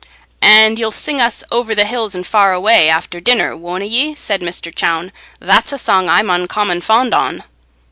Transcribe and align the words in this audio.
"And 0.41 0.79
ye'll 0.79 0.89
sing 0.89 1.21
us 1.21 1.43
'Over 1.51 1.75
the 1.75 1.85
hills 1.85 2.15
and 2.15 2.25
far 2.25 2.53
away,' 2.53 2.89
after 2.89 3.19
dinner, 3.19 3.55
wonna 3.55 3.85
ye?" 3.85 4.15
said 4.15 4.41
Mr. 4.41 4.73
Chowne. 4.73 5.11
"That's 5.39 5.71
a 5.71 5.77
song 5.77 6.09
I'm 6.09 6.31
uncommon 6.31 6.81
fond 6.81 7.13
on." 7.13 7.43